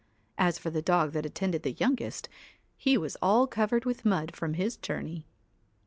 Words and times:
As 0.39 0.57
for 0.57 0.71
the 0.71 0.81
dog 0.81 1.11
that 1.11 1.27
attended 1.27 1.61
the 1.61 1.73
youngest, 1.73 2.25
c 2.25 2.29
he 2.75 2.97
was 2.97 3.17
all 3.21 3.45
covered 3.45 3.85
with 3.85 4.03
mud 4.03 4.35
from 4.35 4.55
his 4.55 4.75
journey. 4.75 5.27